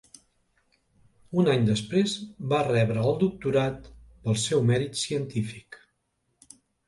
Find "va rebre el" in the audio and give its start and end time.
2.53-3.13